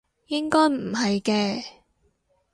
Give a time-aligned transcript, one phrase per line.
[0.29, 1.63] 應該唔係嘅